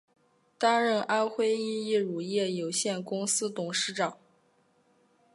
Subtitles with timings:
[0.57, 4.17] 担任安徽益益乳业有限公司董事长。